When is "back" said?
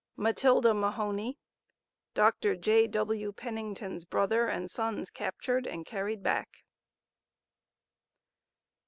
6.23-6.63